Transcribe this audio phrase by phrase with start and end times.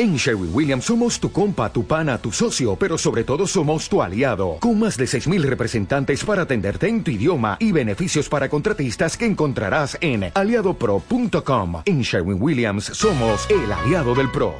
[0.00, 4.00] En Sherwin Williams somos tu compa, tu pana, tu socio, pero sobre todo somos tu
[4.00, 9.16] aliado, con más de 6.000 representantes para atenderte en tu idioma y beneficios para contratistas
[9.16, 11.82] que encontrarás en aliadopro.com.
[11.84, 14.54] En Sherwin Williams somos el aliado del PRO.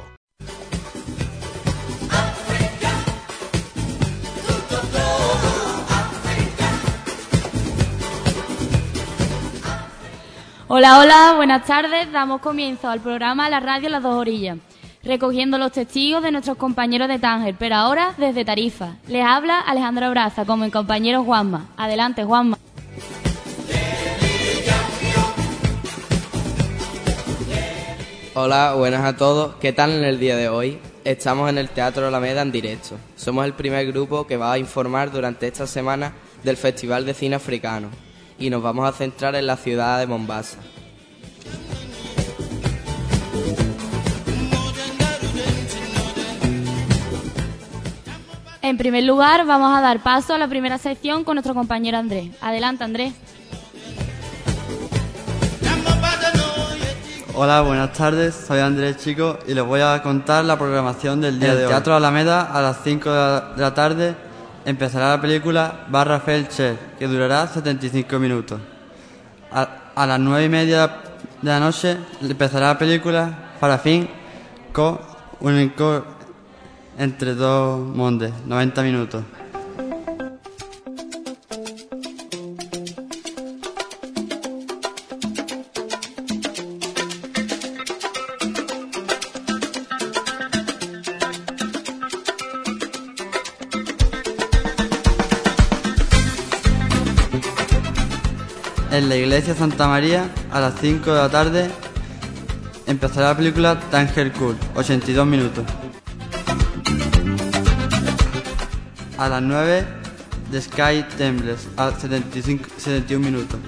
[10.67, 12.11] Hola, hola, buenas tardes.
[12.11, 14.57] Damos comienzo al programa La Radio Las Dos Orillas
[15.03, 18.95] recogiendo los testigos de nuestros compañeros de Tánger, pero ahora desde Tarifa.
[19.07, 21.69] Les habla Alejandro Braza como mi compañero Juanma.
[21.77, 22.57] Adelante, Juanma.
[28.35, 29.55] Hola, buenas a todos.
[29.55, 30.79] ¿Qué tal en el día de hoy?
[31.03, 32.95] Estamos en el Teatro Alameda en directo.
[33.15, 37.35] Somos el primer grupo que va a informar durante esta semana del Festival de Cine
[37.35, 37.89] Africano
[38.37, 40.59] y nos vamos a centrar en la ciudad de Mombasa.
[48.61, 52.31] En primer lugar, vamos a dar paso a la primera sección con nuestro compañero Andrés.
[52.41, 53.13] Adelante, Andrés.
[57.35, 58.35] Hola, buenas tardes.
[58.35, 61.69] Soy Andrés Chico y les voy a contar la programación del día de hoy.
[61.69, 64.13] Teatro Alameda a las 5 de la tarde
[64.65, 68.59] empezará la película Barra Felcher, que durará 75 minutos.
[69.53, 70.87] A, las 9 y media
[71.41, 74.09] de la noche empezará la película Parafín
[74.73, 74.99] con
[75.39, 75.57] un
[76.99, 79.23] entre dos mondes, 90 minutos.
[98.91, 101.71] En la iglesia Santa María, a las 5 de la tarde,
[102.87, 105.63] empezará la película Tanger Cool, 82 minutos.
[109.19, 109.85] A las 9,
[110.49, 113.59] The Sky Tembles, a 75, 71 minutos.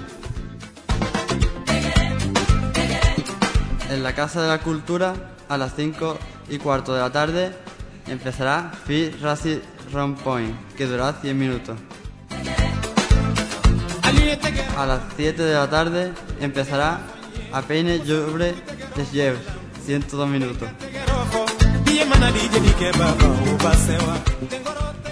[3.90, 5.12] En la Casa de la Cultura,
[5.50, 6.18] a las 5
[6.48, 7.54] y cuarto de la tarde,
[8.06, 9.58] empezará Fit Racing
[9.92, 11.76] Round Point, que durará 100 minutos.
[14.78, 16.98] A las 7 de la tarde empezará
[17.52, 18.54] A Peine Jobre
[18.96, 19.36] de
[19.84, 20.70] 102 minutos.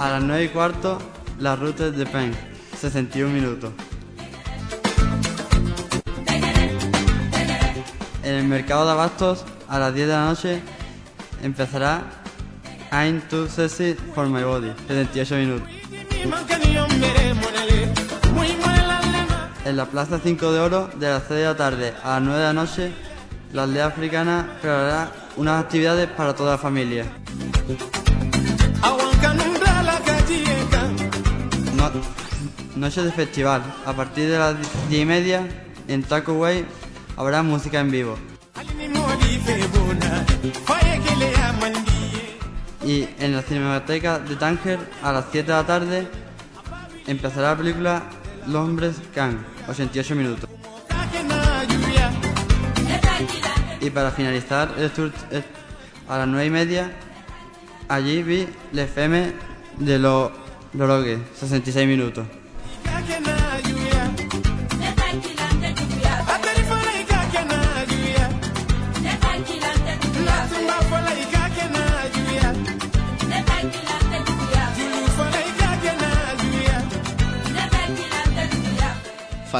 [0.00, 0.98] A las 9 y cuarto,
[1.38, 2.32] las rutas de Pen,
[2.80, 3.70] 61 minutos.
[8.22, 10.62] En el mercado de abastos, a las 10 de la noche,
[11.42, 12.02] empezará
[12.90, 15.68] I'm Too Sexy for My Body, 78 minutos.
[19.66, 22.38] En la Plaza 5 de Oro, de las 6 de la tarde a las 9
[22.38, 22.92] de la noche,
[23.52, 27.04] la aldea africana preparará unas actividades para toda la familia.
[32.80, 33.62] Noche de festival.
[33.84, 34.56] A partir de las
[34.88, 35.46] 10 y media,
[35.86, 36.64] en Taco Way,
[37.16, 38.16] habrá música en vivo.
[42.82, 46.08] Y en la Cinemateca de Tánger, a las 7 de la tarde,
[47.06, 48.02] empezará la película
[48.46, 50.50] Los Hombres Can, 88 minutos.
[53.82, 55.12] Y para finalizar el tour,
[56.08, 56.92] a las 9 y media,
[57.88, 59.32] allí vi Le FM
[59.78, 60.30] de los
[60.72, 62.39] Lorogue, 66 minutos.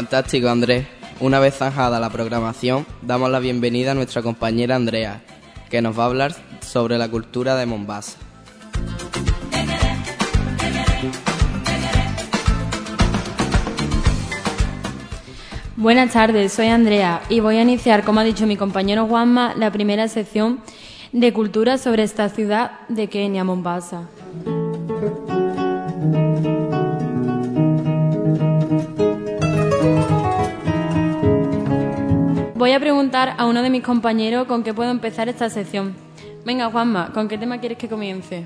[0.01, 0.87] Fantástico, Andrés.
[1.21, 5.21] Una vez zanjada la programación, damos la bienvenida a nuestra compañera Andrea,
[5.69, 8.17] que nos va a hablar sobre la cultura de Mombasa.
[15.77, 19.71] Buenas tardes, soy Andrea y voy a iniciar, como ha dicho mi compañero Juanma, la
[19.71, 20.61] primera sección
[21.13, 24.09] de cultura sobre esta ciudad de Kenia, Mombasa.
[32.71, 35.97] Voy a preguntar a uno de mis compañeros con qué puedo empezar esta sección.
[36.47, 38.45] Venga, Juanma, ¿con qué tema quieres que comience?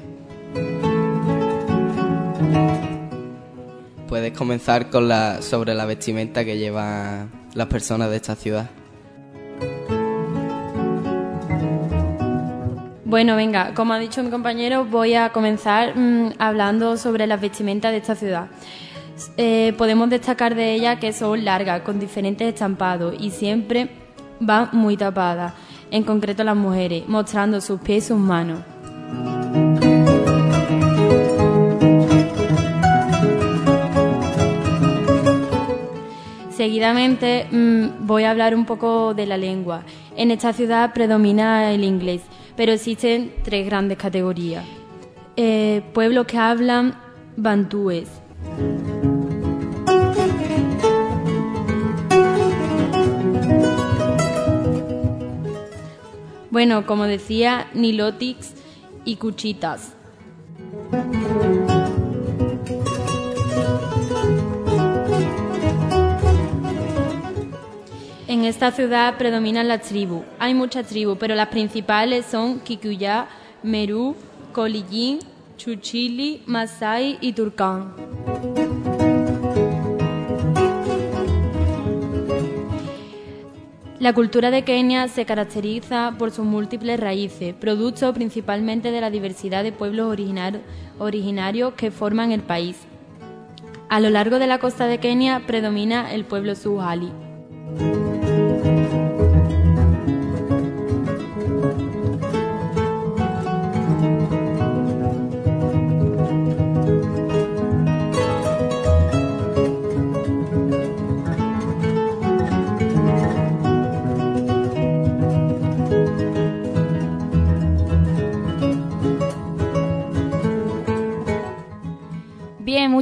[4.08, 8.70] Puedes comenzar con la sobre la vestimenta que llevan las personas de esta ciudad.
[13.04, 17.92] Bueno, venga, como ha dicho mi compañero, voy a comenzar mm, hablando sobre las vestimentas
[17.92, 18.46] de esta ciudad.
[19.36, 24.02] Eh, podemos destacar de ellas que son largas, con diferentes estampados y siempre
[24.40, 25.54] va muy tapada.
[25.90, 28.58] en concreto las mujeres, mostrando sus pies y sus manos.
[36.50, 39.82] Seguidamente mm, voy a hablar un poco de la lengua.
[40.16, 42.22] En esta ciudad predomina el inglés,
[42.56, 44.64] pero existen tres grandes categorías.
[45.36, 46.94] Eh, pueblos que hablan
[47.36, 48.08] bantúes.
[56.64, 58.54] Bueno, como decía, nilotics
[59.04, 59.92] y cuchitas.
[68.26, 70.22] En esta ciudad predominan las tribus.
[70.38, 73.28] Hay muchas tribus, pero las principales son Kikuya,
[73.62, 74.16] Meru,
[74.54, 75.18] Colillín,
[75.58, 78.23] Chuchili, Masai y Turcán.
[84.04, 89.62] La cultura de Kenia se caracteriza por sus múltiples raíces, producto principalmente de la diversidad
[89.62, 90.14] de pueblos
[90.98, 92.76] originarios que forman el país.
[93.88, 97.10] A lo largo de la costa de Kenia predomina el pueblo Suhali.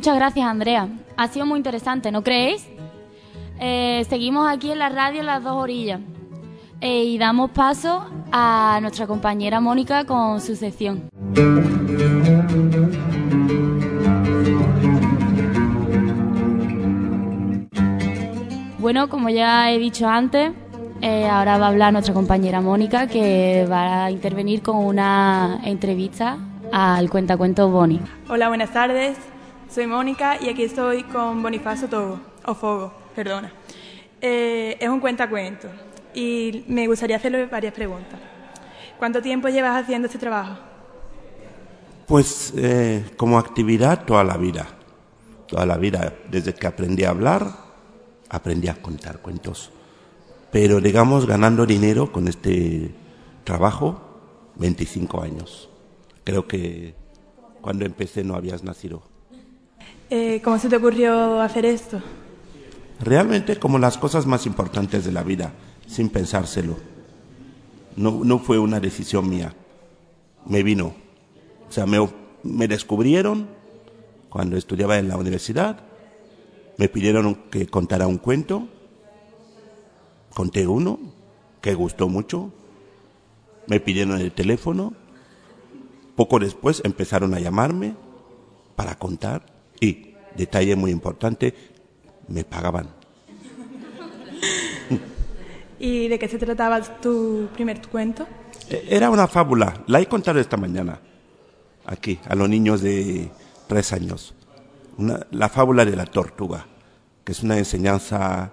[0.03, 0.89] Muchas gracias Andrea.
[1.17, 2.67] Ha sido muy interesante, ¿no creéis?
[3.61, 6.01] Eh, seguimos aquí en la radio en las dos orillas
[6.81, 11.09] eh, y damos paso a nuestra compañera Mónica con su sección.
[18.81, 20.51] Bueno, como ya he dicho antes,
[21.01, 26.39] eh, ahora va a hablar nuestra compañera Mónica que va a intervenir con una entrevista
[26.73, 28.01] al cuentacuentos Boni.
[28.29, 29.32] Hola, buenas tardes.
[29.73, 33.51] Soy Mónica y aquí estoy con Bonifacio Togo, o Fogo perdona.
[34.21, 35.67] Eh, es un cuentacuento
[36.13, 38.21] y me gustaría hacerle varias preguntas.
[38.99, 40.59] ¿Cuánto tiempo llevas haciendo este trabajo?
[42.07, 44.67] Pues eh, como actividad toda la vida.
[45.47, 47.51] Toda la vida, desde que aprendí a hablar,
[48.29, 49.71] aprendí a contar cuentos.
[50.51, 52.95] Pero digamos, ganando dinero con este
[53.43, 54.03] trabajo,
[54.57, 55.71] 25 años.
[56.25, 56.95] Creo que
[57.63, 59.12] cuando empecé no habías nacido.
[60.15, 61.99] Eh, ¿Cómo se te ocurrió hacer esto?
[63.01, 65.55] realmente como las cosas más importantes de la vida,
[65.87, 66.77] sin pensárselo.
[67.97, 69.55] No, no fue una decisión mía,
[70.45, 70.93] me vino.
[71.67, 72.07] O sea, me,
[72.43, 73.49] me descubrieron
[74.29, 75.81] cuando estudiaba en la universidad,
[76.77, 78.69] me pidieron que contara un cuento,
[80.35, 81.01] conté uno,
[81.63, 82.53] que gustó mucho,
[83.67, 84.93] me pidieron el teléfono,
[86.17, 87.95] poco después empezaron a llamarme
[88.77, 91.55] para contar y, detalle muy importante,
[92.29, 92.89] me pagaban.
[95.79, 98.27] ¿Y de qué se trataba tu primer cuento?
[98.71, 101.01] E, era una fábula, la he contado esta mañana,
[101.85, 103.31] aquí, a los niños de
[103.67, 104.35] tres años.
[105.31, 106.67] la fábula de la tortuga,
[107.25, 108.53] que es una enseñanza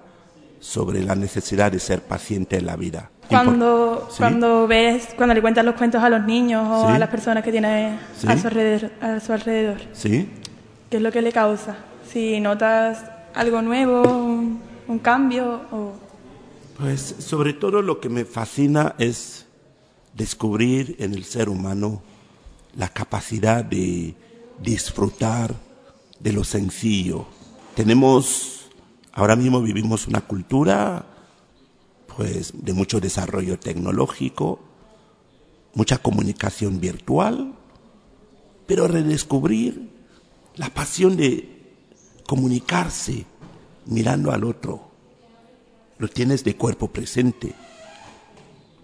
[0.59, 3.11] sobre la necesidad de ser paciente en la vida.
[3.29, 7.43] Cuando, cuando ves, cuando le cuentas los cuentos a los niños o a las personas
[7.43, 10.27] que tiene a, su alrededor, a su alrededor, ¿Sí?
[10.89, 11.77] ¿Qué es lo que le causa?
[12.11, 13.03] Si notas
[13.33, 15.61] algo nuevo, un, cambio?
[15.71, 15.93] O...
[16.77, 19.45] Pues sobre todo lo que me fascina es
[20.13, 22.01] descubrir en el ser humano
[22.75, 24.15] la capacidad de
[24.61, 25.53] disfrutar
[26.19, 27.27] de lo sencillo.
[27.75, 28.69] Tenemos,
[29.13, 31.05] ahora mismo vivimos una cultura
[32.17, 34.59] pues de mucho desarrollo tecnológico,
[35.73, 37.53] mucha comunicación virtual,
[38.65, 39.98] pero redescubrir
[40.55, 41.59] la pasión de
[42.27, 43.25] comunicarse
[43.85, 44.89] mirando al otro.
[45.97, 47.53] Lo tienes de cuerpo presente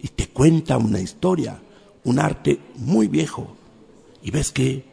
[0.02, 1.60] y te cuenta una historia,
[2.04, 3.56] un arte muy viejo
[4.22, 4.86] y ves que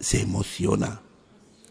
[0.00, 1.00] se emociona.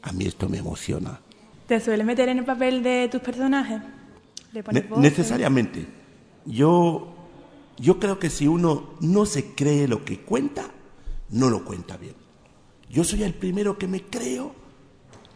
[0.01, 1.19] A mí esto me emociona.
[1.67, 3.81] ¿Te suele meter en el papel de tus personajes?
[4.97, 5.85] necesariamente.
[6.45, 7.13] Yo,
[7.77, 10.71] yo creo que si uno no se cree lo que cuenta,
[11.29, 12.15] no lo cuenta bien.
[12.89, 14.55] Yo soy el primero que me creo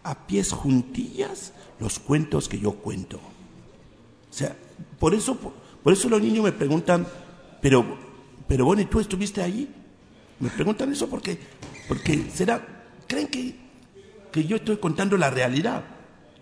[0.03, 3.17] a pies juntillas los cuentos que yo cuento.
[3.17, 4.55] O sea,
[5.00, 5.38] por eso,
[5.84, 7.05] por eso los niños me preguntan,
[7.62, 7.86] pero,
[8.48, 9.70] pero Bonnie, ¿tú estuviste allí?
[10.39, 11.38] Me preguntan eso porque,
[11.88, 13.55] porque será, creen que,
[14.31, 15.84] que yo estoy contando la realidad.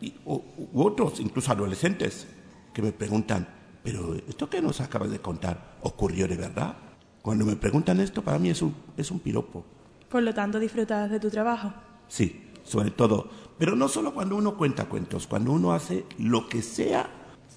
[0.01, 0.41] Y, u
[0.81, 2.27] otros, incluso adolescentes,
[2.73, 3.47] que me preguntan,
[3.83, 6.77] pero esto que nos acabas de contar ocurrió de verdad.
[7.21, 9.65] Cuando me preguntan esto, para mí es un, es un piropo.
[10.09, 11.73] Por lo tanto, disfrutas de tu trabajo.
[12.07, 13.29] Sí, sobre todo.
[13.57, 17.09] Pero no solo cuando uno cuenta cuentos, cuando uno hace lo que sea,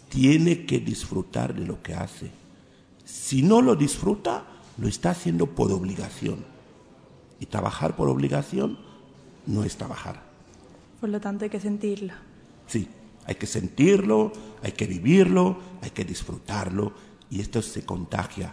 [0.08, 2.30] tiene que disfrutar de lo que hace.
[3.04, 4.44] Si no lo disfruta,
[4.78, 6.44] lo está haciendo por obligación.
[7.40, 8.78] Y trabajar por obligación
[9.46, 10.22] no es trabajar.
[11.00, 12.12] Por lo tanto, hay que sentirlo.
[12.66, 12.88] Sí,
[13.26, 14.32] hay que sentirlo,
[14.62, 16.92] hay que vivirlo, hay que disfrutarlo
[17.30, 18.52] y esto se contagia.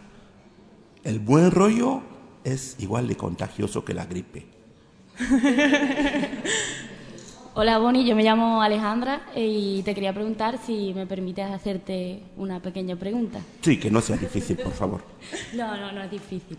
[1.03, 2.01] El buen rollo
[2.43, 4.45] es igual de contagioso que la gripe.
[7.55, 12.23] Hola Bonnie, yo me llamo Alejandra eh, y te quería preguntar si me permites hacerte
[12.37, 13.39] una pequeña pregunta.
[13.61, 15.01] Sí, que no sea difícil, por favor.
[15.53, 16.57] No, no, no es difícil.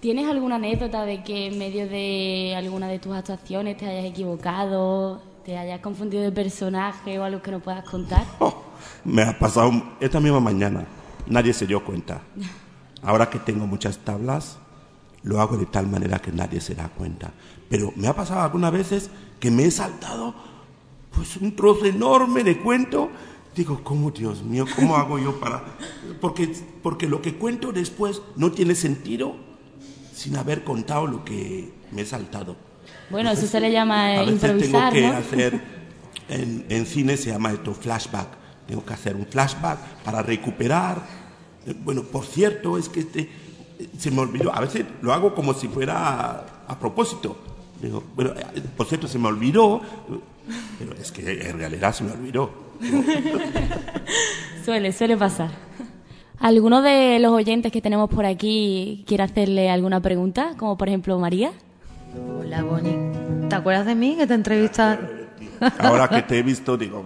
[0.00, 5.22] ¿Tienes alguna anécdota de que en medio de alguna de tus actuaciones te hayas equivocado,
[5.44, 8.24] te hayas confundido de personaje o algo que no puedas contar?
[8.40, 8.62] Oh,
[9.04, 9.70] me ha pasado
[10.00, 10.84] esta misma mañana.
[11.28, 12.20] Nadie se dio cuenta.
[13.02, 14.58] Ahora que tengo muchas tablas,
[15.26, 17.32] lo hago de tal manera que nadie se da cuenta.
[17.68, 20.34] Pero me ha pasado algunas veces que me he saltado
[21.10, 23.10] pues un trozo enorme de cuento.
[23.54, 25.64] Digo, ¿cómo, Dios mío, cómo hago yo para...?
[26.20, 26.52] Porque,
[26.82, 29.34] porque lo que cuento después no tiene sentido
[30.14, 32.56] sin haber contado lo que me he saltado.
[33.10, 35.60] Bueno, eso se le llama a improvisar, tengo que hacer,
[36.28, 38.28] en, en cine se llama esto flashback.
[38.66, 41.02] Tengo que hacer un flashback para recuperar.
[41.66, 43.30] Eh, Bueno, por cierto, es que este, eh,
[43.98, 44.54] se me olvidó.
[44.54, 47.36] A veces lo hago como si fuera a, a propósito.
[47.80, 48.32] Digo, bueno,
[48.76, 49.80] por cierto, se me olvidó.
[50.78, 52.50] Pero es que en realidad se me olvidó.
[54.64, 55.50] Suele, suele pasar.
[56.38, 60.54] ¿Alguno de los oyentes que tenemos por aquí quiere hacerle alguna pregunta?
[60.58, 61.52] Como por ejemplo María.
[62.40, 63.48] Hola, Bonnie.
[63.48, 64.98] ¿Te acuerdas de mí que te entrevistas?
[65.78, 67.04] Ahora que te he visto, digo,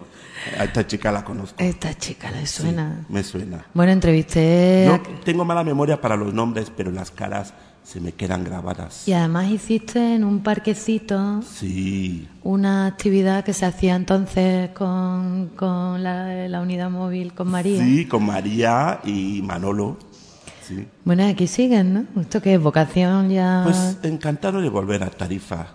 [0.59, 1.57] a esta chica la conozco.
[1.59, 3.05] Esta chica le suena.
[3.09, 3.65] Me suena.
[3.75, 4.89] Bueno, entrevisté.
[4.89, 7.53] A- tengo mala memoria para los nombres, pero las caras
[7.83, 9.09] se me quedan grabadas.
[9.09, 16.03] Y además hiciste en un parquecito Sí, una actividad que se hacía entonces con, con
[16.03, 17.83] la, la unidad móvil con María.
[17.83, 19.97] sí, con María y Manolo.
[20.67, 20.87] Sí.
[21.05, 22.21] Bueno, aquí siguen, ¿no?
[22.21, 22.61] ¿Esto qué es?
[22.61, 23.63] ¿Vocación ya?
[23.65, 25.67] Pues encantado de volver a Tarifa.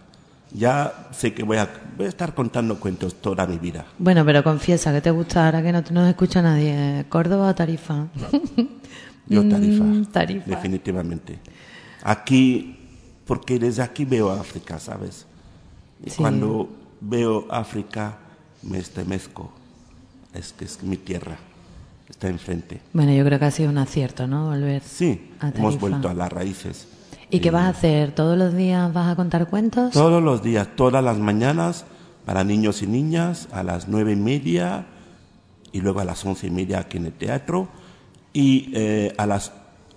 [0.57, 3.85] Ya sé que voy a, voy a estar contando cuentos toda mi vida.
[3.97, 7.05] Bueno, pero confiesa que te gusta ahora que no nos escucha nadie.
[7.09, 8.07] ¿Córdoba o Tarifa?
[9.27, 10.45] Yo Tarifa, Mm, Tarifa.
[10.49, 11.39] definitivamente.
[12.03, 12.77] Aquí,
[13.25, 15.25] porque desde aquí veo África, ¿sabes?
[16.05, 16.15] Y Sí.
[16.17, 16.69] cuando
[17.01, 18.17] veo África
[18.63, 19.51] me estremezco.
[20.33, 21.37] Es que es mi tierra,
[22.09, 22.79] está enfrente.
[22.93, 24.45] Bueno, yo creo que ha sido un acierto, ¿no?
[24.49, 24.81] Volver.
[24.83, 26.87] Sí, a hemos vuelto a las raíces.
[27.35, 28.13] ¿Y qué vas a hacer?
[28.13, 29.91] ¿Todos los días vas a contar cuentos?
[29.91, 31.83] Todos los días, todas las mañanas,
[32.25, 34.85] para niños y niñas, a las nueve y media
[35.73, 37.67] y luego a las once y media aquí en el teatro
[38.31, 39.51] y eh, a las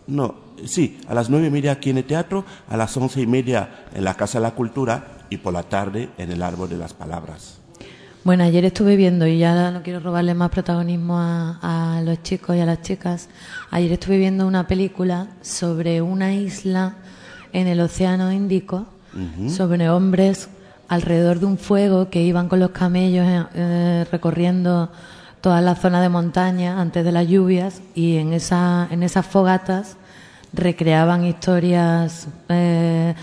[0.08, 3.26] no sí a las nueve y media aquí en el teatro, a las once y
[3.28, 6.78] media en la Casa de la Cultura y por la tarde en el Árbol de
[6.78, 7.60] las Palabras.
[8.24, 11.60] Bueno, ayer estuve viendo, y ya no quiero robarle más protagonismo a,
[11.96, 13.28] a los chicos y a las chicas,
[13.70, 16.96] ayer estuve viendo una película sobre una isla
[17.52, 18.86] en el Océano Índico,
[19.48, 20.48] sobre hombres
[20.88, 24.90] alrededor de un fuego que iban con los camellos eh, eh, recorriendo
[25.40, 29.96] toda la zona de montaña antes de las lluvias y en, esa, en esas fogatas
[30.52, 33.14] recreaban historias eh,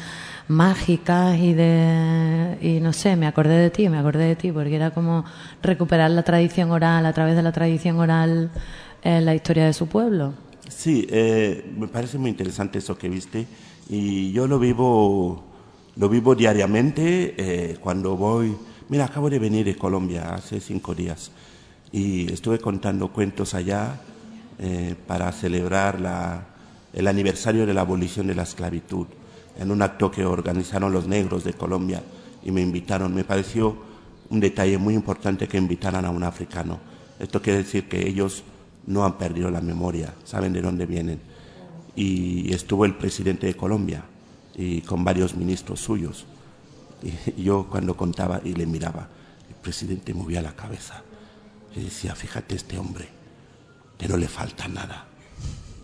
[0.47, 4.75] mágicas y de y no sé me acordé de ti me acordé de ti porque
[4.75, 5.25] era como
[5.63, 8.51] recuperar la tradición oral a través de la tradición oral
[9.03, 10.33] eh, la historia de su pueblo
[10.69, 13.45] Sí, eh, me parece muy interesante eso que viste
[13.87, 15.43] y yo lo vivo,
[15.95, 18.55] lo vivo diariamente eh, cuando voy.
[18.89, 21.31] Mira, acabo de venir de Colombia hace cinco días
[21.91, 24.01] y estuve contando cuentos allá
[24.57, 26.47] eh, para celebrar la,
[26.93, 29.05] el aniversario de la abolición de la esclavitud
[29.59, 32.01] en un acto que organizaron los negros de Colombia
[32.43, 33.13] y me invitaron.
[33.13, 33.75] Me pareció
[34.29, 36.79] un detalle muy importante que invitaran a un africano.
[37.19, 38.43] Esto quiere decir que ellos
[38.87, 41.19] no han perdido la memoria, saben de dónde vienen.
[41.95, 44.03] Y estuvo el presidente de Colombia
[44.55, 46.25] y con varios ministros suyos.
[47.37, 49.07] Yo cuando contaba y le miraba,
[49.47, 51.03] el presidente movía la cabeza
[51.75, 53.07] y decía, fíjate este hombre,
[53.97, 55.07] que no le falta nada.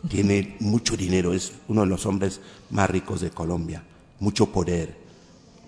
[0.10, 2.42] Tiene mucho dinero, es uno de los hombres
[2.72, 3.84] más ricos de Colombia,
[4.20, 4.98] mucho poder,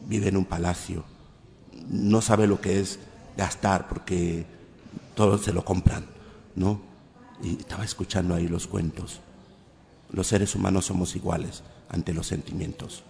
[0.08, 1.04] vive en un palacio,
[1.90, 3.00] no sabe lo que es
[3.38, 4.46] gastar porque
[5.16, 6.06] todos se lo compran,
[6.56, 6.93] ¿no?
[7.44, 9.20] Y estaba escuchando ahí los cuentos.
[10.12, 13.04] Los seres humanos somos iguales ante los sentimientos.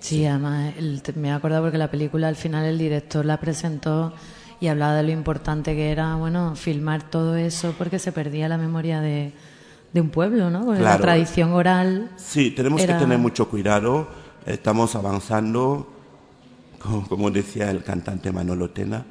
[0.00, 4.12] sí, además el- me he acordado porque la película al final el director la presentó
[4.60, 8.58] y hablaba de lo importante que era, bueno, filmar todo eso porque se perdía la
[8.58, 9.32] memoria de,
[9.92, 10.64] de un pueblo, ¿no?
[10.66, 12.10] Porque la tradición oral.
[12.16, 14.06] Sí, tenemos que tener mucho cuidado.
[14.46, 15.88] Estamos avanzando,
[17.08, 19.04] como decía el cantante Manolo Tena,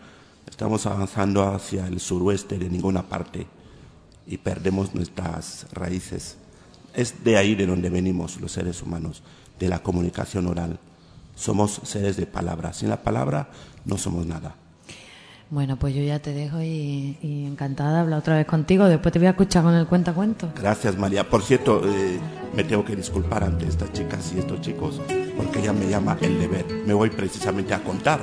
[0.47, 3.47] estamos avanzando hacia el suroeste de ninguna parte
[4.27, 6.37] y perdemos nuestras raíces.
[6.93, 9.21] Es de ahí de donde venimos los seres humanos,
[9.59, 10.79] de la comunicación oral.
[11.35, 12.73] Somos seres de palabra.
[12.73, 13.49] Sin la palabra
[13.85, 14.55] no somos nada.
[15.49, 18.85] Bueno, pues yo ya te dejo y, encantada de hablar otra vez contigo.
[18.85, 20.49] Después te voy a escuchar con el cuenta cuento.
[20.55, 21.29] Gracias, María.
[21.29, 22.19] Por cierto, eh,
[22.55, 24.99] me tengo que disculpar ante estas chicas y estos chicos
[25.37, 26.65] porque ella me llama el deber.
[26.85, 28.21] Me voy precisamente a contar.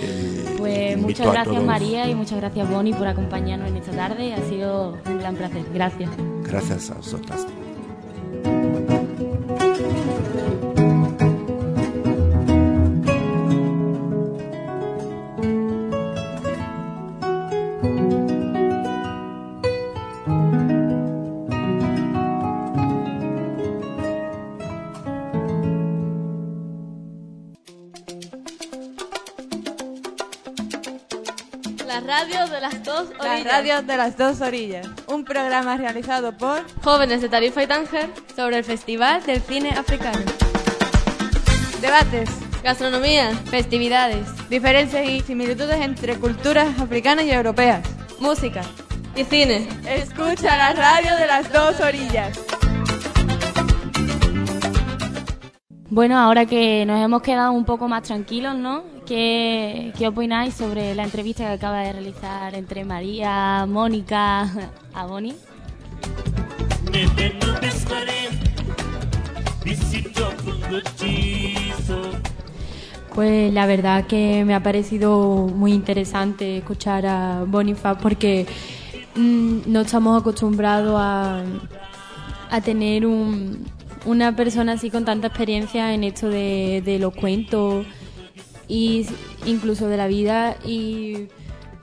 [0.00, 0.33] Eh,
[0.64, 4.32] pues muchas gracias, María, y muchas gracias, Bonnie, por acompañarnos en esta tarde.
[4.32, 5.62] Ha sido un gran placer.
[5.72, 6.10] Gracias.
[6.42, 7.46] Gracias a vosotras.
[32.24, 38.58] Radio de las Dos Orillas, un programa realizado por jóvenes de Tarifa y Tánger sobre
[38.58, 40.20] el Festival del Cine Africano.
[41.82, 42.30] Debates,
[42.62, 47.86] gastronomía, festividades, diferencias y similitudes entre culturas africanas y europeas,
[48.20, 48.62] música
[49.14, 49.68] y cine.
[49.86, 52.40] Escucha la radio de las dos orillas.
[55.90, 58.93] Bueno, ahora que nos hemos quedado un poco más tranquilos, ¿no?
[59.06, 64.50] ¿Qué, opináis sobre la entrevista que acaba de realizar entre María, Mónica,
[64.94, 65.34] a Boni?
[73.14, 78.46] Pues la verdad que me ha parecido muy interesante escuchar a Boniface porque
[79.16, 81.42] mm, no estamos acostumbrados a,
[82.64, 87.84] tener una persona así con tanta experiencia en esto de, de los cuentos
[88.68, 89.06] y
[89.46, 91.28] incluso de la vida y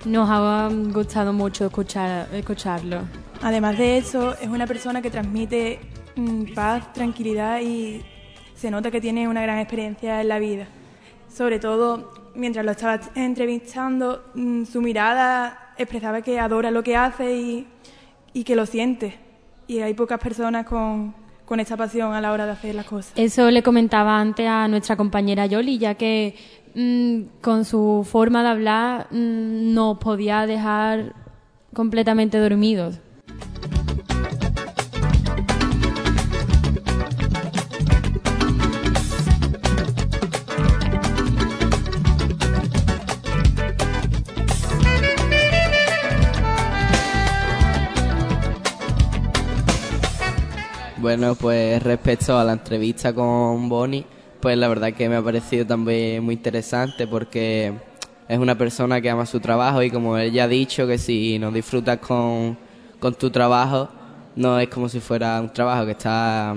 [0.05, 3.01] nos ha gustado mucho escuchar, escucharlo.
[3.41, 5.79] Además de eso, es una persona que transmite
[6.15, 8.01] mm, paz, tranquilidad y
[8.55, 10.67] se nota que tiene una gran experiencia en la vida.
[11.27, 17.35] Sobre todo, mientras lo estaba entrevistando, mm, su mirada expresaba que adora lo que hace
[17.35, 17.67] y,
[18.33, 19.17] y que lo siente.
[19.67, 21.15] Y hay pocas personas con,
[21.51, 23.11] con esa pasión a la hora de hacer las cosas.
[23.17, 26.33] Eso le comentaba antes a nuestra compañera Yoli, ya que
[26.73, 31.13] Mm, con su forma de hablar mm, nos podía dejar
[31.73, 32.99] completamente dormidos.
[51.01, 54.05] Bueno, pues respecto a la entrevista con Bonnie,
[54.41, 57.73] pues la verdad que me ha parecido también muy interesante porque
[58.27, 61.37] es una persona que ama su trabajo y como él ya ha dicho que si
[61.39, 62.57] no disfrutas con,
[63.19, 63.89] tu trabajo
[64.35, 66.55] no es como si fuera un trabajo que está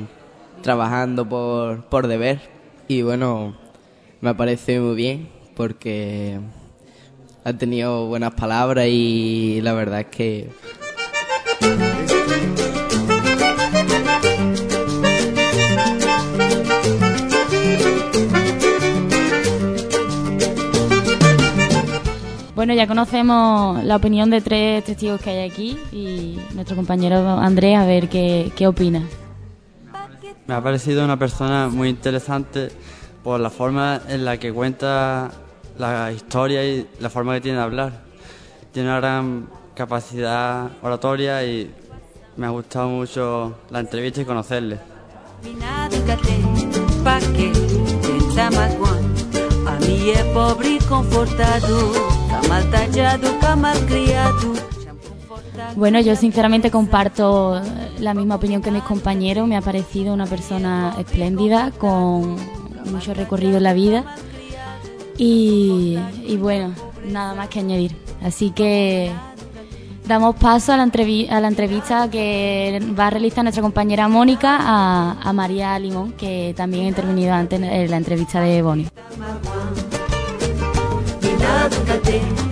[0.62, 2.40] trabajando por, por deber.
[2.88, 3.55] Y bueno
[4.20, 6.40] me ha parecido muy bien porque
[7.44, 10.49] ha tenido buenas palabras y la verdad es que
[22.54, 27.76] Bueno, ya conocemos la opinión de tres testigos que hay aquí y nuestro compañero Andrés,
[27.76, 29.02] a ver qué, qué opina.
[30.46, 32.70] Me ha parecido una persona muy interesante
[33.24, 35.32] por la forma en la que cuenta
[35.78, 38.04] la historia y la forma que tiene de hablar.
[38.70, 41.74] Tiene una gran capacidad oratoria y
[42.36, 44.78] me ha gustado mucho la entrevista y conocerle.
[55.77, 57.61] Bueno, yo sinceramente comparto
[57.99, 59.47] la misma opinión que mis compañeros.
[59.49, 62.37] Me ha parecido una persona espléndida, con
[62.90, 64.05] mucho recorrido en la vida.
[65.16, 65.99] Y,
[66.40, 66.75] bueno,
[67.07, 67.97] nada más que añadir.
[68.23, 69.12] Así que
[70.07, 75.79] damos paso a la, entrevista que va a realizar nuestra compañera Mónica a, a María
[75.79, 78.62] Limón, que también ha intervenido antes en la entrevista de
[81.70, 82.44] Bonnie.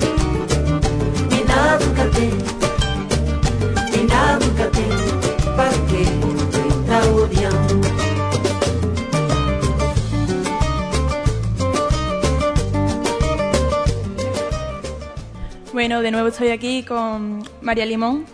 [15.73, 18.25] Bueno, de nuevo estoy aquí con María Limón,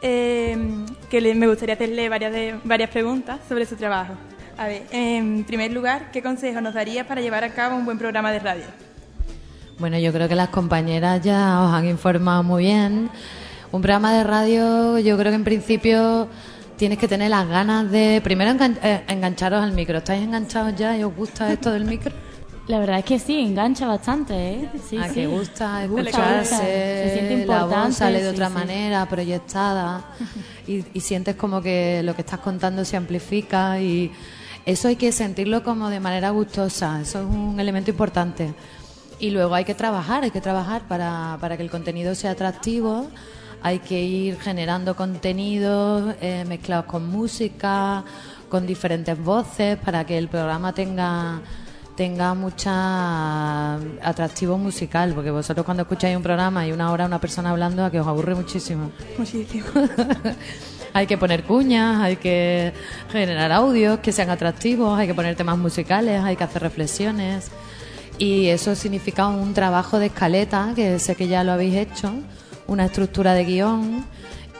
[0.00, 0.56] eh,
[1.10, 4.14] que me gustaría hacerle varias, varias preguntas sobre su trabajo.
[4.56, 7.98] A ver, en primer lugar, ¿qué consejo nos darías para llevar a cabo un buen
[7.98, 8.87] programa de radio?
[9.78, 13.10] Bueno, yo creo que las compañeras ya os han informado muy bien.
[13.70, 16.28] Un programa de radio, yo creo que en principio
[16.76, 19.98] tienes que tener las ganas de primero engan- eh, engancharos al micro.
[19.98, 22.12] ¿Estáis enganchados ya y os gusta esto del micro?
[22.66, 24.68] La verdad es que sí, engancha bastante, ¿eh?
[24.88, 25.14] Sí, a sí.
[25.14, 28.54] que gusta escucharse, gusta, se siente la voz sale de sí, otra sí.
[28.54, 30.04] manera, proyectada,
[30.66, 34.12] y, y sientes como que lo que estás contando se amplifica y
[34.66, 38.52] eso hay que sentirlo como de manera gustosa, eso es un elemento importante.
[39.18, 43.08] Y luego hay que trabajar, hay que trabajar para, para que el contenido sea atractivo,
[43.62, 48.04] hay que ir generando contenidos eh, mezclados con música,
[48.48, 51.40] con diferentes voces, para que el programa tenga
[51.98, 57.50] tenga mucha atractivo musical, porque vosotros cuando escucháis un programa y una hora una persona
[57.50, 58.92] hablando, a que os aburre muchísimo.
[59.18, 59.66] Muchísimo.
[60.94, 62.72] hay que poner cuñas, hay que
[63.10, 67.50] generar audios que sean atractivos, hay que poner temas musicales, hay que hacer reflexiones.
[68.18, 72.12] Y eso significa un trabajo de escaleta, que sé que ya lo habéis hecho,
[72.66, 74.04] una estructura de guion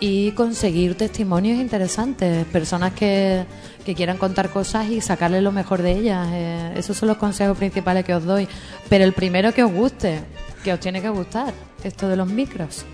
[0.01, 3.44] y conseguir testimonios interesantes, personas que,
[3.85, 6.29] que quieran contar cosas y sacarle lo mejor de ellas.
[6.31, 8.47] Eh, esos son los consejos principales que os doy.
[8.88, 10.21] Pero el primero que os guste,
[10.62, 12.85] que os tiene que gustar, esto de los micros.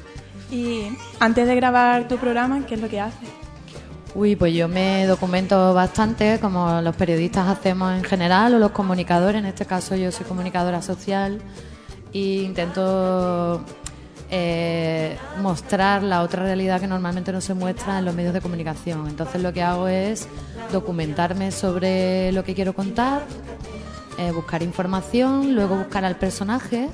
[0.50, 0.84] Y
[1.20, 3.43] antes de grabar tu programa, ¿qué es lo que haces?
[4.14, 9.40] Uy, pues yo me documento bastante, como los periodistas hacemos en general, o los comunicadores,
[9.40, 11.40] en este caso yo soy comunicadora social,
[12.12, 13.60] e intento
[14.30, 19.08] eh, mostrar la otra realidad que normalmente no se muestra en los medios de comunicación.
[19.08, 20.28] Entonces lo que hago es
[20.70, 23.22] documentarme sobre lo que quiero contar,
[24.18, 26.88] eh, buscar información, luego buscar al personaje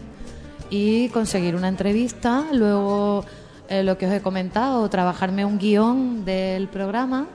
[0.70, 3.26] y conseguir una entrevista, luego
[3.70, 7.28] eh, lo que os he comentado, trabajarme un guion del programa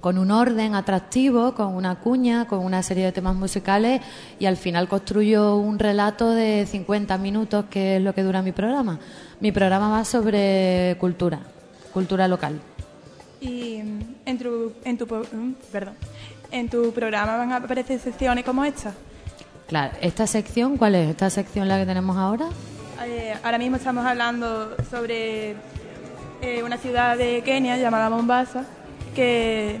[0.00, 4.00] con un orden atractivo, con una cuña, con una serie de temas musicales
[4.38, 8.52] y al final construyo un relato de 50 minutos que es lo que dura mi
[8.52, 8.98] programa.
[9.40, 11.40] Mi programa va sobre cultura,
[11.92, 12.58] cultura local.
[13.42, 15.94] Y mm, en tu, en tu, mm, perdón,
[16.50, 18.94] en tu programa van a aparecer secciones como esta.
[19.66, 21.10] Claro, ¿esta sección cuál es?
[21.10, 22.48] ¿Esta sección la que tenemos ahora?
[23.04, 25.54] Eh, ahora mismo estamos hablando sobre
[26.42, 28.64] eh, una ciudad de Kenia llamada Mombasa,
[29.14, 29.78] que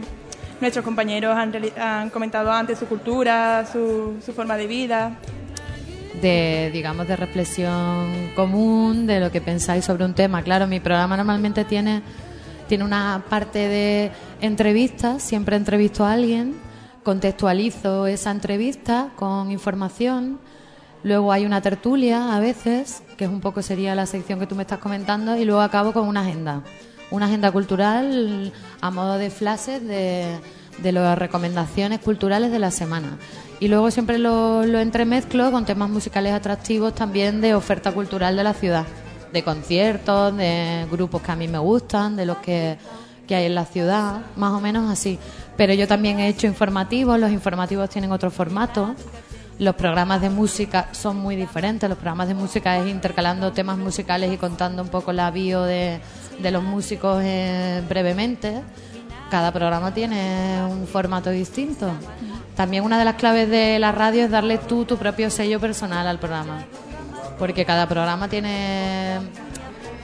[0.60, 5.18] nuestros compañeros han, han comentado antes su cultura, su, su forma de vida.
[6.20, 10.42] de, digamos, de reflexión común, de lo que pensáis sobre un tema.
[10.42, 12.02] Claro, mi programa normalmente tiene,
[12.68, 16.56] tiene una parte de entrevistas, siempre entrevisto a alguien,
[17.02, 20.38] contextualizo esa entrevista con información,
[21.02, 24.54] luego hay una tertulia a veces, que es un poco sería la sección que tú
[24.54, 26.62] me estás comentando, y luego acabo con una agenda,
[27.10, 30.38] una agenda cultural a modo de flashes de,
[30.78, 33.18] de las recomendaciones culturales de la semana.
[33.60, 38.44] Y luego siempre lo, lo entremezclo con temas musicales atractivos también de oferta cultural de
[38.44, 38.86] la ciudad,
[39.32, 42.78] de conciertos, de grupos que a mí me gustan, de los que,
[43.26, 45.18] que hay en la ciudad, más o menos así.
[45.56, 48.94] Pero yo también he hecho informativos, los informativos tienen otro formato.
[49.58, 51.88] Los programas de música son muy diferentes.
[51.88, 56.00] Los programas de música es intercalando temas musicales y contando un poco la bio de,
[56.40, 58.62] los músicos eh, brevemente.
[59.30, 61.90] Cada programa tiene un formato distinto.
[62.54, 66.06] También una de las claves de la radio es darle tú tu propio sello personal
[66.06, 66.64] al programa.
[67.36, 69.18] Porque cada programa tiene,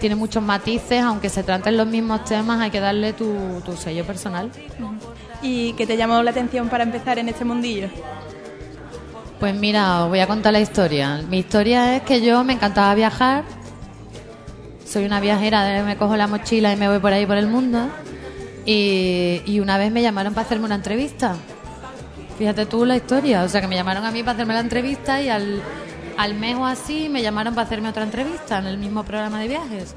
[0.01, 4.05] tiene muchos matices, aunque se traten los mismos temas, hay que darle tu, tu sello
[4.05, 4.51] personal.
[5.43, 7.89] ¿Y qué te llamó la atención para empezar en este mundillo?
[9.45, 11.21] Pues mira, os voy a contar la historia.
[11.29, 13.45] Mi historia es que yo me encantaba viajar.
[14.87, 17.91] Soy una viajera, me cojo la mochila y me voy por ahí por el mundo.
[18.65, 21.37] Y, y una vez me llamaron para hacerme una entrevista.
[22.39, 23.43] Fíjate tú la historia.
[23.43, 25.61] O sea, que me llamaron a mí para hacerme la entrevista y al,
[26.17, 29.49] al mes o así me llamaron para hacerme otra entrevista en el mismo programa de
[29.49, 29.95] viajes.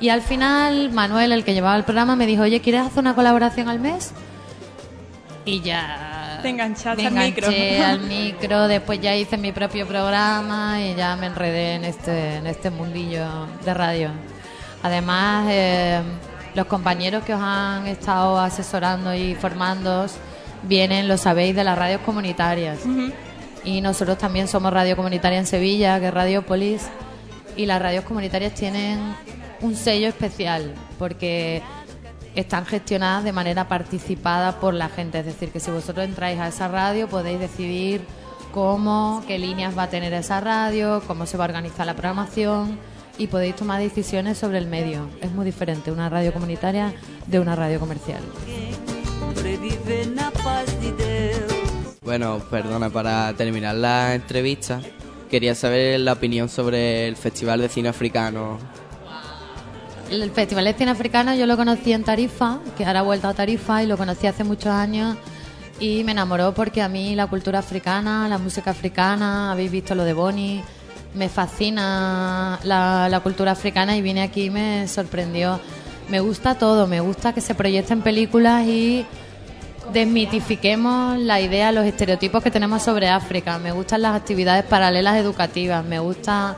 [0.00, 3.14] Y al final, Manuel, el que llevaba el programa, me dijo, oye, ¿quieres hacer una
[3.14, 4.12] colaboración al mes?
[5.46, 6.11] Y ya
[6.42, 7.46] Te enganchaste me al micro.
[7.46, 12.36] enganché al micro, después ya hice mi propio programa y ya me enredé en este,
[12.36, 14.10] en este mundillo de radio.
[14.82, 16.02] Además, eh,
[16.54, 20.06] los compañeros que os han estado asesorando y formando
[20.64, 22.80] vienen, lo sabéis, de las radios comunitarias.
[23.64, 26.88] Y nosotros también somos radio comunitaria en Sevilla, que es Radiopolis.
[27.56, 28.98] Y las radios comunitarias tienen
[29.60, 31.62] un sello especial, porque
[32.34, 35.20] están gestionadas de manera participada por la gente.
[35.20, 38.02] Es decir, que si vosotros entráis a esa radio podéis decidir
[38.52, 42.78] cómo, qué líneas va a tener esa radio, cómo se va a organizar la programación
[43.18, 45.08] y podéis tomar decisiones sobre el medio.
[45.20, 46.92] Es muy diferente una radio comunitaria
[47.26, 48.22] de una radio comercial.
[52.02, 54.80] Bueno, perdona, para terminar la entrevista,
[55.30, 58.58] quería saber la opinión sobre el Festival de Cine Africano.
[60.12, 63.34] El Festival de Cine Africano yo lo conocí en Tarifa, que ahora ha vuelto a
[63.34, 65.16] Tarifa y lo conocí hace muchos años
[65.80, 70.04] y me enamoró porque a mí la cultura africana, la música africana, habéis visto lo
[70.04, 70.62] de Bonnie,
[71.14, 75.58] me fascina la, la cultura africana y vine aquí y me sorprendió.
[76.10, 79.06] Me gusta todo, me gusta que se proyecten películas y
[79.94, 83.58] desmitifiquemos la idea, los estereotipos que tenemos sobre África.
[83.58, 86.54] Me gustan las actividades paralelas educativas, me gustan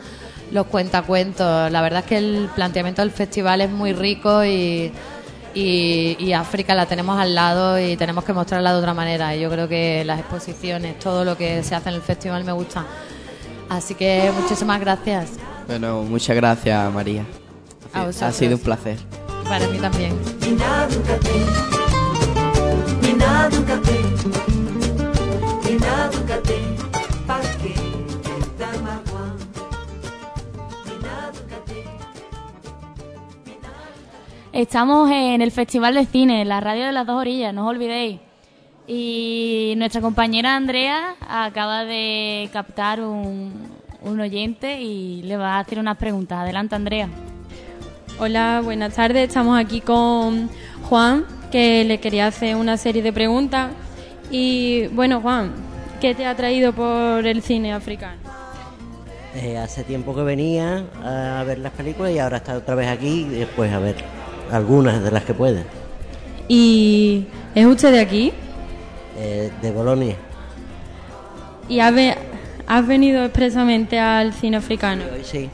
[0.55, 1.71] los cuentacuentos.
[1.71, 4.93] La verdad es que el planteamiento del festival es muy rico y,
[5.53, 9.35] y, África la tenemos al lado y tenemos que mostrarla de otra manera.
[9.37, 12.53] Y yo creo que las exposiciones, todo lo que se hace en el festival me
[12.53, 12.87] gusta.
[13.69, 15.31] Así que muchísimas gracias.
[15.67, 17.25] Bueno, muchas gracias María.
[17.93, 18.99] ha sido un placer.
[19.49, 20.15] Para mí también.
[34.55, 38.21] Estamos en el Festival de Cine, la radio de las dos orillas, no os olvidéis.
[38.87, 43.53] Y nuestra compañera Andrea acaba de captar un,
[44.03, 46.39] un oyente y le va a hacer unas preguntas.
[46.39, 47.09] Adelante, Andrea.
[48.21, 49.27] Hola, buenas tardes.
[49.27, 50.49] Estamos aquí con
[50.89, 53.73] Juan, que le quería hacer una serie de preguntas.
[54.31, 55.51] Y bueno, Juan,
[56.01, 58.23] ¿qué te ha traído por el cine africano?
[59.35, 63.23] Eh, hace tiempo que venía a ver las películas y ahora está otra vez aquí
[63.23, 63.97] y después a ver
[64.51, 65.65] algunas de las que puede.
[66.49, 68.33] ¿Y es usted de aquí?
[69.19, 70.17] Eh, de Bolonia.
[71.69, 75.05] ¿Y has, venido expresamente al cine africano?
[75.23, 75.49] Sí.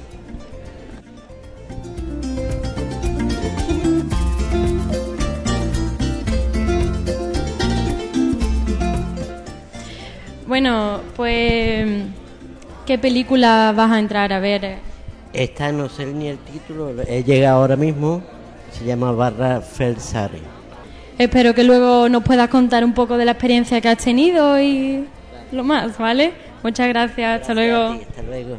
[10.46, 11.86] Bueno, pues
[12.84, 14.78] ¿qué película vas a entrar a ver?
[15.32, 18.20] Esta no sé ni el título, he llegado ahora mismo
[18.72, 20.40] se llama Barra Felsari.
[21.18, 25.04] Espero que luego nos puedas contar un poco de la experiencia que has tenido y
[25.52, 26.32] lo más, ¿vale?
[26.62, 27.98] Muchas gracias, hasta luego.
[28.08, 28.56] hasta luego.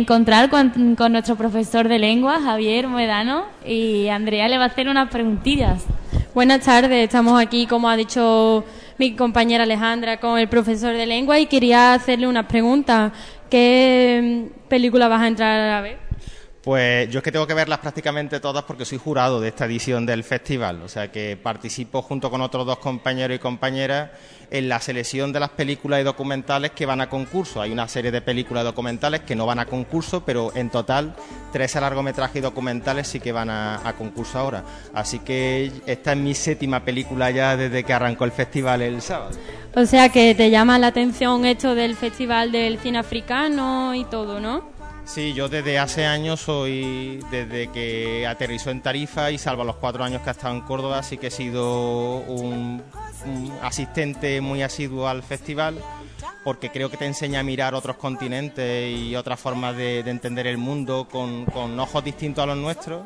[0.00, 5.10] Encontrar con, nuestro profesor de lengua, Javier Medano, y Andrea le va a hacer unas
[5.10, 5.84] preguntillas.
[6.34, 8.64] Buenas tardes, estamos aquí, como ha dicho
[8.98, 13.12] mi compañera Alejandra, con el profesor de lengua y quería hacerle unas preguntas.
[13.50, 15.98] ¿Qué película vas a entrar a ver?
[16.62, 20.04] Pues yo es que tengo que verlas prácticamente todas porque soy jurado de esta edición
[20.04, 24.10] del festival, o sea que participo junto con otros dos compañeros y compañeras
[24.50, 27.60] en la selección de las películas y documentales que van a concurso.
[27.60, 31.14] Hay una serie de películas documentales que no van a concurso, pero en total
[31.52, 34.64] tres largometrajes y documentales sí que van a, concurso ahora.
[34.94, 39.30] Así que esta es mi séptima película ya desde que arrancó el festival el sábado.
[39.74, 44.40] O sea que te llama la atención esto del festival del cine africano y todo,
[44.40, 44.79] ¿no?
[45.04, 50.04] Sí, yo desde hace años soy, desde que aterrizó en Tarifa y salvo los cuatro
[50.04, 52.82] años que ha estado en Córdoba, sí que he sido un,
[53.62, 55.76] asistente muy asiduo al festival
[56.44, 60.58] porque creo que te enseña a mirar otros continentes y otras formas de, entender el
[60.58, 63.02] mundo con, con ojos distintos a los nuestros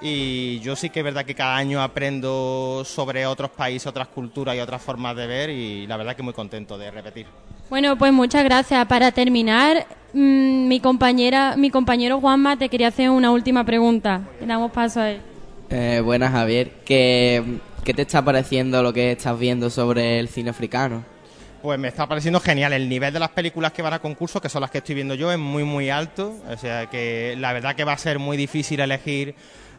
[0.00, 4.56] y yo sí que es verdad que cada año aprendo sobre otros países, otras culturas
[4.56, 7.26] y otras formas de ver y la verdad que muy contento de repetir.
[7.70, 8.86] Bueno, pues muchas gracias.
[8.86, 14.20] Para terminar, mm, mi compañera, mi compañero Juanma te quería hacer una última pregunta.
[14.40, 15.20] Damos paso a él.
[15.70, 16.70] Eh, buenas, Javier.
[16.84, 17.42] ¿Qué,
[17.82, 21.04] ¿Qué te está pareciendo lo que estás viendo sobre el cine africano?
[21.62, 22.74] Pues me está pareciendo genial.
[22.74, 25.14] El nivel de las películas que van a concurso, que son las que estoy viendo
[25.14, 26.34] yo, es muy, muy alto.
[26.50, 29.34] O sea que la verdad que va a ser muy difícil elegir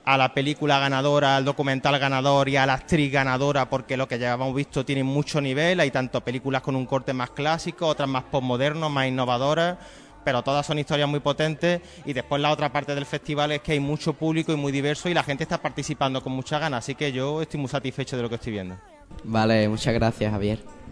[0.06, 4.20] a la película ganadora, al documental ganador y a la actriz ganadora, porque lo que
[4.20, 5.80] ya hemos visto tiene mucho nivel.
[5.80, 9.78] Hay tanto películas con un corte más clásico, otras más postmodernos, más innovadoras,
[10.24, 11.82] pero todas son historias muy potentes.
[12.06, 15.10] Y después la otra parte del festival es que hay mucho público y muy diverso
[15.10, 16.86] y la gente está participando con mucha ganas.
[16.86, 18.78] Así que yo estoy muy satisfecho de lo que estoy viendo.
[19.24, 20.85] Vale, muchas gracias, Javier.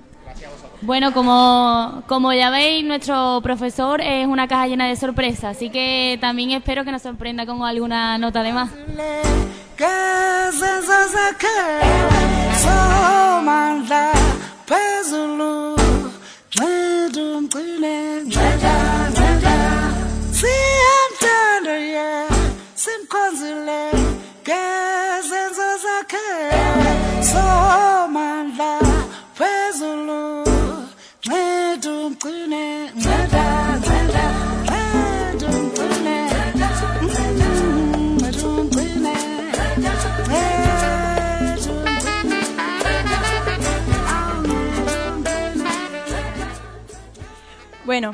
[0.86, 6.17] Bueno, como, como ya veis, nuestro profesor es una caja llena de sorpresas, así que
[6.19, 8.69] también espero que nos sorprenda con alguna nota de más.
[47.86, 48.13] Bueno,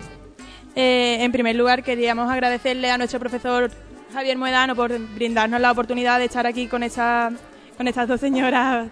[0.76, 3.70] eh, en primer lugar queríamos agradecerle a nuestro profesor
[4.12, 7.32] Javier Moedano por brindarnos la oportunidad de estar aquí con esta
[7.80, 8.90] con estas dos señoras,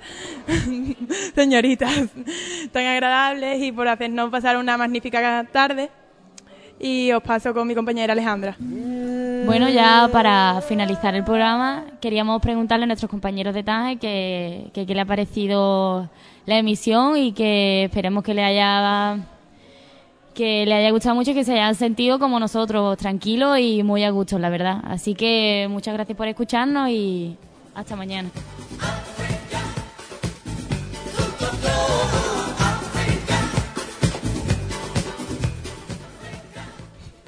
[1.36, 1.92] señoritas
[2.72, 5.90] tan agradables y por hacernos pasar una magnífica tarde.
[6.80, 8.56] Y os paso con mi compañera Alejandra.
[8.58, 14.86] Bueno, ya para finalizar el programa, queríamos preguntarle a nuestros compañeros de Taje qué que,
[14.86, 16.10] le ha parecido
[16.46, 19.18] la emisión y que esperemos que le haya
[20.34, 24.06] que le haya gustado mucho y que se hayan sentido como nosotros, tranquilos y muy
[24.06, 24.80] a gusto, la verdad.
[24.86, 27.38] Así que muchas gracias por escucharnos y
[27.78, 28.30] hasta mañana.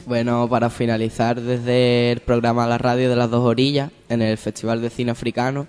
[0.08, 4.82] Bueno, para finalizar desde el programa La Radio de las Dos Orillas, en el Festival
[4.82, 5.68] de Cine Africano,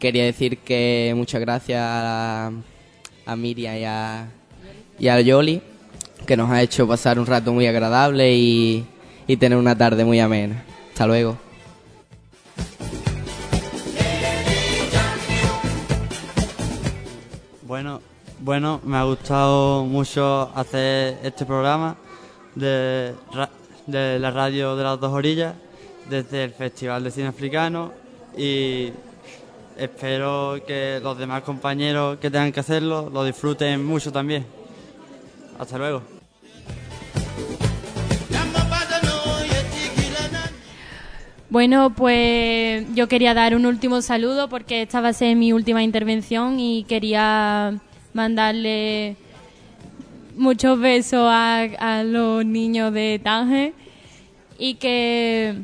[0.00, 2.50] quería decir que muchas gracias a,
[3.36, 4.26] Miriam y a,
[4.98, 5.62] y a Yoli,
[6.26, 8.84] que nos ha hecho pasar un rato muy agradable y,
[9.28, 10.64] y tener una tarde muy amena.
[10.90, 11.38] Hasta luego.
[17.66, 18.00] Bueno,
[18.38, 21.96] bueno, me ha gustado mucho hacer este programa
[22.54, 23.12] de,
[23.88, 25.52] de la radio de las dos orillas
[26.08, 27.90] desde el Festival de Cine Africano
[28.36, 28.92] y
[29.76, 34.46] espero que los demás compañeros que tengan que hacerlo lo disfruten mucho también.
[35.58, 36.15] Hasta luego.
[41.48, 45.82] Bueno, pues yo quería dar un último saludo porque esta va a ser mi última
[45.84, 47.78] intervención y quería
[48.12, 49.16] mandarle
[50.34, 53.74] muchos besos a, los niños de Tánger
[54.58, 55.54] y que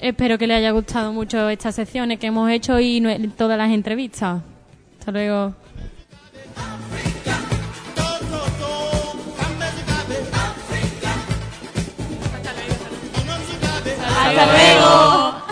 [0.00, 3.00] espero que les haya gustado mucho estas secciones que hemos hecho y
[3.36, 4.42] todas las entrevistas.
[4.98, 5.67] Hasta luego.
[14.28, 15.47] Hasta luego.